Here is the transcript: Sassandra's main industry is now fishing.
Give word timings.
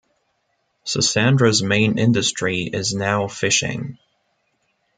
Sassandra's 0.83 1.61
main 1.61 1.99
industry 1.99 2.63
is 2.63 2.91
now 2.95 3.27
fishing. 3.27 3.99